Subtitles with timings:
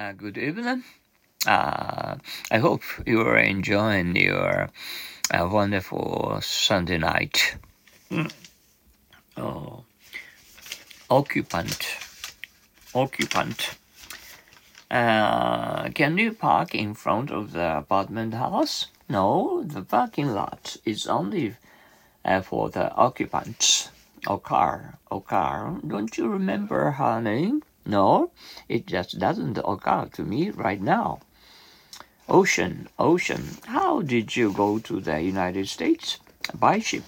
[0.00, 0.82] Uh, good evening.
[1.46, 2.16] Uh,
[2.50, 4.70] I hope you are enjoying your
[5.30, 7.56] uh, wonderful Sunday night.
[8.10, 8.32] Mm.
[9.36, 9.84] Oh,
[11.10, 11.98] occupant,
[12.94, 13.76] occupant.
[14.90, 18.86] Uh, can you park in front of the apartment house?
[19.06, 21.56] No, the parking lot is only
[22.24, 23.90] uh, for the occupants.
[24.26, 27.62] Okar, Okar, don't you remember her name?
[27.90, 28.30] No,
[28.68, 31.18] it just doesn't occur to me right now.
[32.28, 36.18] Ocean, ocean, how did you go to the United States?
[36.54, 37.02] By ship.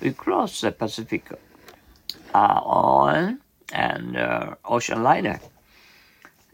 [0.00, 1.30] We crossed the Pacific
[2.34, 5.40] uh, on an uh, ocean liner.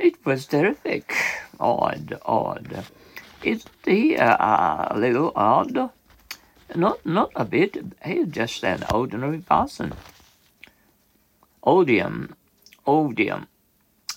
[0.00, 1.14] It was terrific.
[1.61, 2.84] Odd, odd.
[3.45, 5.91] Is he uh, a little odd?
[6.75, 7.77] Not, not a bit.
[8.05, 9.92] He's just an ordinary person.
[11.62, 12.34] Odium,
[12.84, 13.47] odium.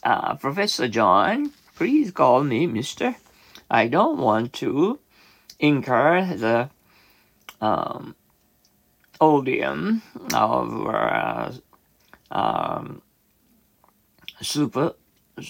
[0.07, 3.17] Uh, Professor John, please call me Mister.
[3.69, 4.99] I don't want to
[5.59, 6.69] incur the
[7.59, 8.15] um,
[9.19, 10.01] odium
[10.33, 11.51] of uh,
[12.31, 13.01] um,
[14.39, 14.93] super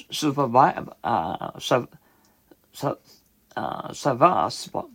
[0.10, 0.50] super
[1.04, 1.90] uh, sub,
[2.74, 2.98] sub,
[3.56, 4.90] uh, subversible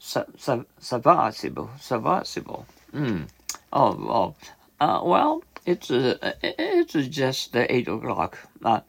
[0.00, 2.66] subversible subversible.
[2.94, 3.26] Mm.
[3.72, 4.34] Oh, oh.
[4.78, 8.38] Uh, well, it's uh, it's just eight o'clock.
[8.64, 8.80] Uh,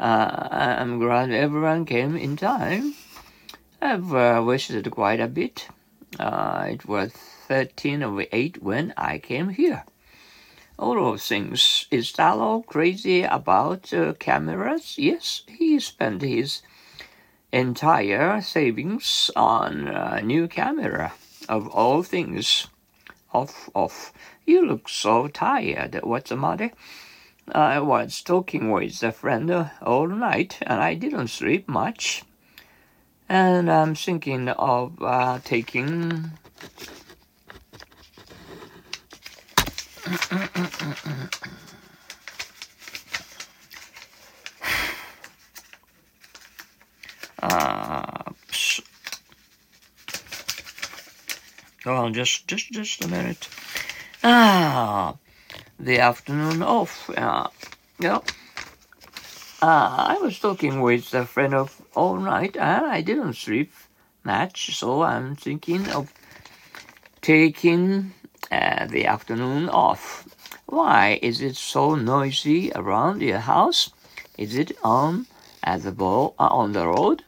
[0.00, 2.94] uh, I'm glad everyone came in time.
[3.82, 5.68] I've uh, wasted quite a bit.
[6.18, 9.84] Uh, it was thirteen of eight when I came here.
[10.78, 11.86] All those things.
[11.90, 14.96] Is Tallow crazy about uh, cameras?
[14.98, 16.62] Yes, he spent his
[17.52, 21.12] entire savings on a new camera.
[21.48, 22.68] Of all things,
[23.32, 24.12] off, off.
[24.46, 25.98] You look so tired.
[26.02, 26.70] What's the matter?
[27.52, 32.24] I was talking with a friend all night and I didn't sleep much.
[33.28, 36.30] And I'm thinking of uh, taking.
[47.42, 48.22] uh,
[51.86, 53.48] oh, just, just, just a minute.
[54.26, 55.16] Ah,
[55.78, 57.10] the afternoon off.
[57.10, 57.48] Uh,
[57.98, 58.20] yeah.
[59.60, 63.70] Uh, I was talking with a friend of all night and I didn't sleep
[64.24, 66.10] much, so I'm thinking of
[67.20, 68.14] taking
[68.50, 70.26] uh, the afternoon off.
[70.64, 73.90] Why is it so noisy around your house?
[74.38, 75.26] Is it on
[75.62, 77.24] at the ball uh, on the road?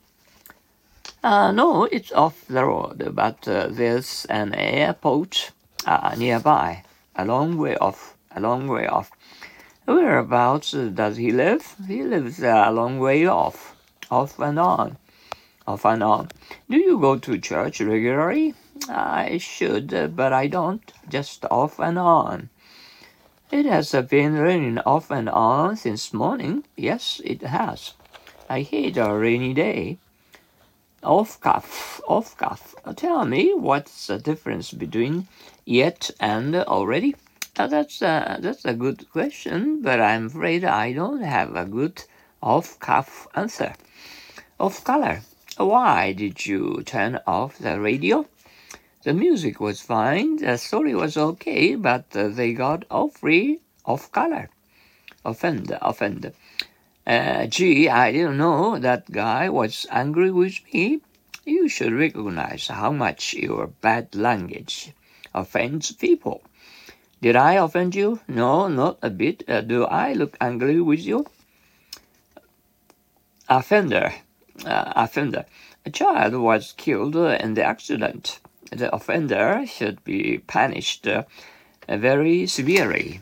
[1.22, 5.52] Uh, no, it's off the road, but uh, there's an airport
[5.86, 6.82] uh, nearby
[7.14, 9.10] a long way off, a long way off.
[9.86, 11.76] Whereabouts does he live?
[11.86, 13.76] He lives a long way off,
[14.10, 14.98] off and on,
[15.66, 16.28] off and on.
[16.68, 18.54] Do you go to church regularly?
[18.88, 22.50] I should, but I don't, just off and on.
[23.52, 26.64] It has been raining off and on since morning.
[26.76, 27.94] Yes, it has.
[28.50, 29.98] I hate a rainy day.
[31.04, 32.74] Off cuff, off cuff.
[32.96, 35.28] Tell me what's the difference between
[35.66, 37.14] yet and already?
[37.58, 42.02] Uh, that's a, that's a good question, but I'm afraid I don't have a good
[42.42, 43.74] off-cuff answer.
[44.58, 45.20] Off color.
[45.58, 48.26] Why did you turn off the radio?
[49.02, 54.50] The music was fine, the story was okay, but they got awfully off color.
[55.24, 56.32] Offend, offend.
[57.06, 61.00] Uh, gee, I didn't know that guy was angry with me.
[61.44, 64.92] You should recognize how much your bad language
[65.36, 66.42] offends people.
[67.22, 68.20] Did I offend you?
[68.28, 69.42] No, not a bit.
[69.48, 71.26] Uh, do I look angry with you?
[73.48, 74.12] Offender.
[74.64, 75.44] Uh, offender.
[75.84, 78.40] A child was killed in the accident.
[78.70, 81.22] The offender should be punished uh,
[81.88, 83.20] very severely.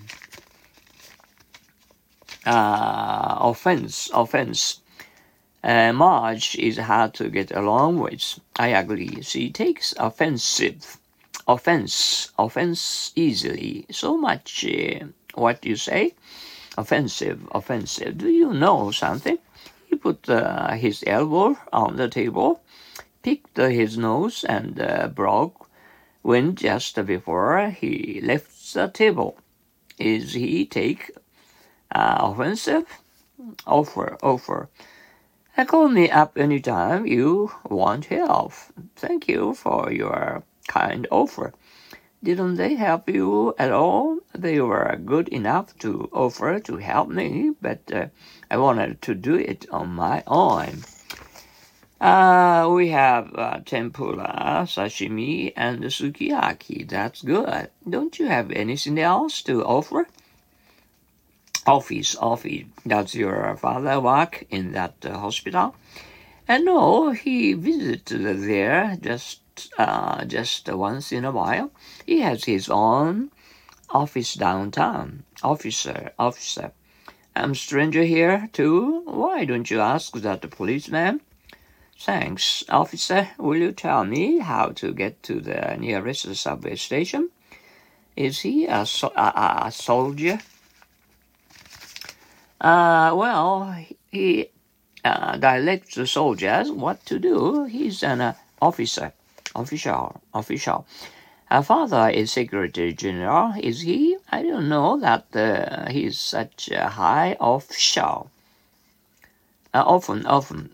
[2.46, 4.80] Uh, offense, offense.
[5.62, 8.40] Uh, Marge is hard to get along with.
[8.56, 9.22] I agree.
[9.22, 10.98] She takes offensive
[11.46, 13.86] offense, offense easily.
[13.90, 16.14] So much uh, what you say,
[16.76, 18.18] offensive, offensive.
[18.18, 19.38] Do you know something?
[19.86, 22.62] He put uh, his elbow on the table,
[23.22, 25.68] picked uh, his nose, and uh, broke
[26.22, 29.36] when just before he left the table.
[29.98, 31.10] Is he take
[31.94, 32.86] uh, offensive?
[33.66, 34.68] Offer, offer.
[35.56, 38.52] Uh, call me up anytime you want help.
[38.96, 41.52] Thank you for your kind offer.
[42.22, 44.18] Didn't they help you at all?
[44.34, 48.06] They were good enough to offer to help me, but uh,
[48.50, 50.84] I wanted to do it on my own.
[52.00, 56.88] Uh, we have uh, tempura, sashimi, and sukiyaki.
[56.88, 57.70] That's good.
[57.88, 60.08] Don't you have anything else to offer?
[61.66, 62.64] Office, office.
[62.86, 65.74] Does your father work in that uh, hospital?
[66.48, 69.40] And no, he visited there just
[69.78, 71.70] uh, just once in a while.
[72.06, 73.30] He has his own
[73.90, 75.24] office downtown.
[75.42, 76.72] Officer, officer.
[77.36, 79.02] I'm stranger here too.
[79.06, 81.20] Why don't you ask that policeman?
[81.98, 83.30] Thanks, officer.
[83.38, 87.30] Will you tell me how to get to the nearest subway station?
[88.16, 90.38] Is he a, so- a, a soldier?
[92.60, 94.50] Uh, well, he
[95.04, 97.64] uh, directs the soldiers what to do.
[97.64, 99.12] He's an uh, officer,
[99.54, 100.86] official, official.
[101.50, 103.54] Her father is Secretary General.
[103.60, 104.16] Is he?
[104.30, 108.30] I don't know that uh, he's such a high official.
[109.72, 110.70] Uh, often, often,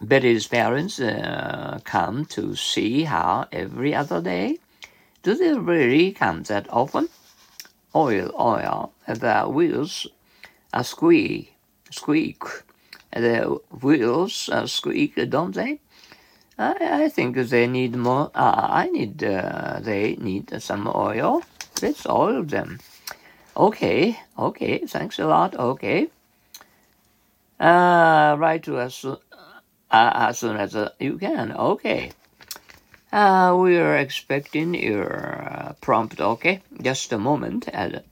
[0.00, 4.58] Betty's parents uh, come to see her every other day.
[5.22, 7.08] Do they really come that often?
[7.94, 8.92] Oil, oil.
[9.06, 10.06] The wheels
[10.82, 11.54] squeak,
[11.90, 12.42] squeak.
[13.12, 15.80] The wheels squeak, don't they?
[16.58, 18.30] I, I think they need more.
[18.34, 19.22] Uh, I need.
[19.24, 21.42] Uh, they need some oil.
[21.80, 22.78] That's all of them.
[23.56, 24.18] Okay.
[24.38, 24.78] Okay.
[24.86, 25.54] Thanks a lot.
[25.56, 26.08] Okay.
[27.58, 29.16] Uh, write to us uh,
[29.90, 31.52] as soon as uh, you can.
[31.52, 32.12] Okay.
[33.12, 36.20] Uh, we are expecting your uh, prompt.
[36.20, 36.62] Okay.
[36.82, 37.68] Just a moment.
[37.72, 38.02] And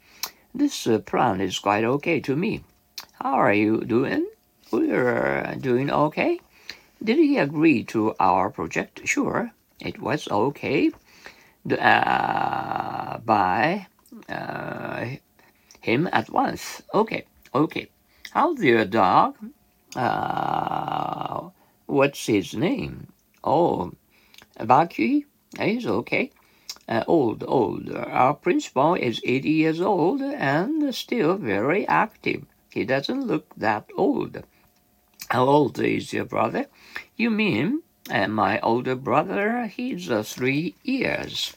[0.55, 2.65] this uh, plan is quite okay to me.
[3.21, 4.27] How are you doing?
[4.73, 6.41] We're doing okay.
[7.03, 9.01] Did he agree to our project?
[9.09, 9.51] Sure,
[9.81, 10.93] it was okay
[11.69, 13.89] uh, by
[14.29, 15.07] uh,
[15.81, 16.83] him at once.
[16.95, 17.89] Okay, okay.
[18.31, 19.37] How's your dog?
[19.97, 21.51] Uh,
[21.87, 23.09] what's his name?
[23.43, 23.93] Oh,
[24.61, 25.25] Baki?
[25.59, 26.31] He's okay.
[26.89, 27.91] Uh, old, old.
[27.91, 32.47] Our principal is 80 years old and still very active.
[32.71, 34.45] He doesn't look that old.
[35.33, 36.67] How old is your brother?
[37.17, 37.81] You mean
[38.11, 39.65] uh, my older brother?
[39.65, 41.55] He's uh, three years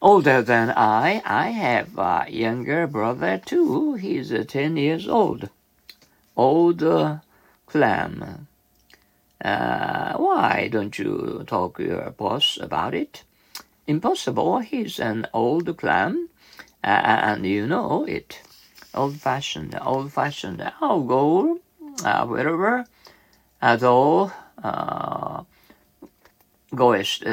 [0.00, 1.22] older than I.
[1.24, 3.94] I have a younger brother too.
[3.94, 5.50] He's uh, ten years old.
[6.36, 7.18] Old uh,
[7.66, 8.46] clam.
[9.44, 13.24] Uh, why don't you talk to your boss about it?
[13.88, 14.60] Impossible.
[14.60, 16.28] He's an old clam,
[16.84, 18.40] uh, and you know it.
[18.94, 20.62] Old-fashioned, old-fashioned.
[20.80, 21.58] I'll go
[22.00, 22.84] wherever,
[23.60, 24.32] though
[26.74, 27.24] goest,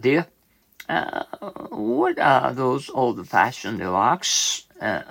[0.00, 0.26] dear.
[1.70, 5.02] What are those old-fashioned remarks, uh,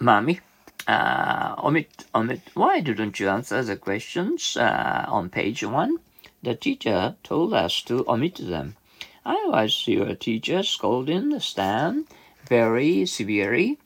[0.00, 0.40] mommy?
[0.88, 2.40] Uh, omit, omit.
[2.54, 5.98] Why didn't you answer the questions uh, on page one?
[6.42, 8.76] The teacher told us to omit them.
[9.24, 12.06] I was your teacher scolding Stan
[12.48, 13.78] very severely.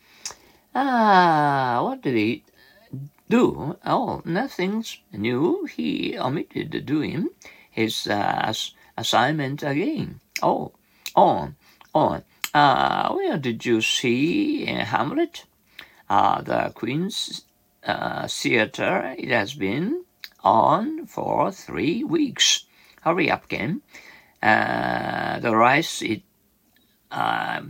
[0.78, 2.44] Ah, what did he
[3.30, 3.78] do?
[3.86, 5.64] Oh, nothing's new.
[5.64, 7.30] He omitted doing
[7.70, 8.52] his uh,
[8.96, 10.20] assignment again.
[10.42, 10.72] Oh,
[11.14, 11.56] on,
[11.94, 12.24] on.
[12.52, 15.44] Uh, where did you see Hamlet?
[16.08, 17.44] uh, the Queen's
[17.84, 19.14] uh, Theatre.
[19.18, 20.04] It has been
[20.42, 22.66] on for three weeks.
[23.02, 23.82] Hurry up, Ken.
[24.42, 26.22] Uh, the rice it,
[27.10, 27.62] uh,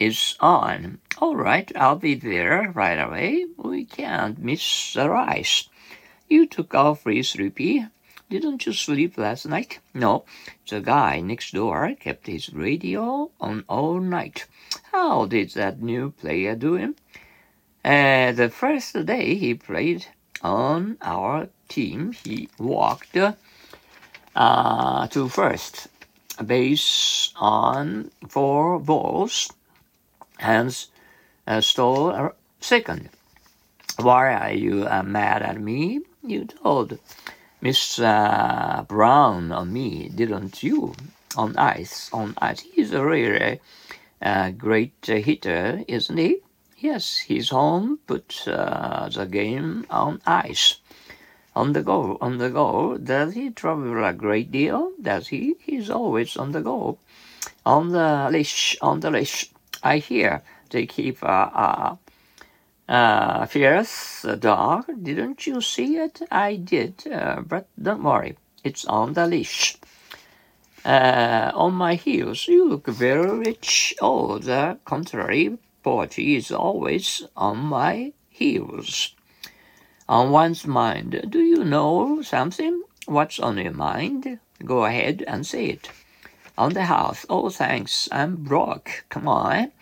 [0.00, 0.98] is on.
[1.18, 3.44] All right, I'll be there right away.
[3.56, 5.68] We can't miss the rice.
[6.28, 7.86] You took our free sleepy.
[8.30, 9.80] Didn't you sleep last night?
[9.92, 10.24] No,
[10.68, 14.46] the guy next door kept his radio on all night.
[14.92, 16.96] How did that new player do him?
[17.84, 20.06] Uh, the first day he played
[20.42, 23.16] on our team, he walked
[24.36, 25.88] uh, to first
[26.46, 29.50] base on four balls,
[30.40, 30.88] hence
[31.46, 33.10] uh, stole second.
[33.98, 36.00] Why are you uh, mad at me?
[36.22, 36.98] You told
[37.60, 40.94] Miss uh, Brown on me, didn't you?
[41.36, 42.60] On ice, on ice.
[42.60, 43.60] He's a really
[44.22, 46.38] uh, great hitter, isn't he?
[46.78, 50.80] Yes, he's home, put uh, the game on ice.
[51.54, 52.96] On the go, on the go.
[52.96, 54.92] Does he travel a great deal?
[55.02, 55.56] Does he?
[55.60, 56.98] He's always on the go.
[57.66, 59.50] On the leash, on the leash.
[59.82, 61.98] I hear they keep a, a,
[62.88, 64.86] a fierce dog.
[65.02, 66.22] Didn't you see it?
[66.30, 68.36] I did, uh, but don't worry.
[68.62, 69.76] It's on the leash.
[70.84, 73.94] Uh, on my heels, you look very rich.
[74.00, 79.14] Oh, the contrary, poverty is always on my heels.
[80.08, 82.82] On one's mind, do you know something?
[83.06, 84.40] What's on your mind?
[84.64, 85.90] Go ahead and say it.
[86.60, 87.24] On the house.
[87.28, 88.08] Oh, thanks.
[88.12, 89.04] I'm broke.
[89.08, 89.72] Come on.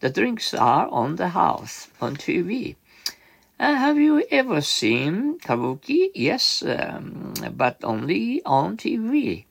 [0.00, 2.76] The drinks are on the house, on TV.
[3.58, 6.10] Uh, have you ever seen kabuki?
[6.14, 9.44] Yes, um, but only on TV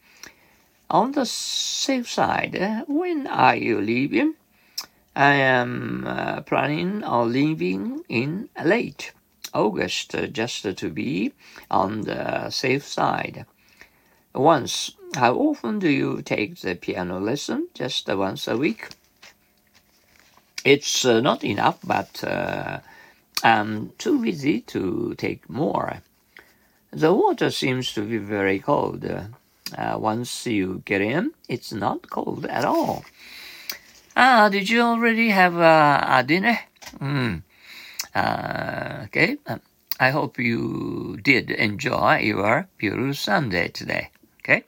[0.93, 4.35] on the safe side, uh, when are you leaving?
[5.15, 9.11] I am uh, planning on leaving in late
[9.53, 11.33] August, uh, just to be
[11.69, 13.45] on the safe side.
[14.35, 17.67] Once, how often do you take the piano lesson?
[17.73, 18.89] Just once a week?
[20.65, 22.79] It's uh, not enough, but uh,
[23.43, 26.01] I'm too busy to take more.
[26.91, 29.03] The water seems to be very cold.
[29.05, 33.03] Uh, once you get in, it's not cold at all.
[34.15, 36.59] Ah, did you already have a dinner?
[36.99, 37.41] Mm.
[39.05, 39.37] Okay.
[39.99, 44.09] I hope you did enjoy your Pure Sunday today.
[44.43, 44.65] Okay.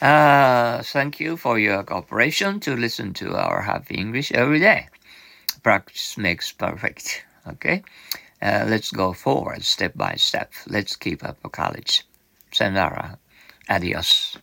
[0.00, 4.88] Uh, thank you for your cooperation to listen to our Happy English every day.
[5.62, 7.24] Practice makes perfect.
[7.46, 7.82] Okay.
[8.40, 10.52] Uh, let's go forward step by step.
[10.66, 12.04] Let's keep up college.
[12.52, 13.18] Sayonara.
[13.68, 14.36] Adiós.